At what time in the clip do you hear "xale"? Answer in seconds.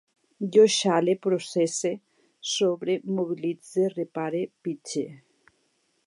0.75-1.13